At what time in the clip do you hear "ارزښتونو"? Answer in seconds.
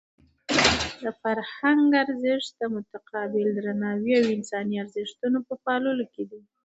4.83-5.37